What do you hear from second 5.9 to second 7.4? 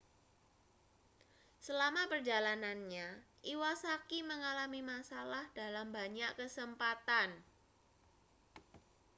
banyak kesempatan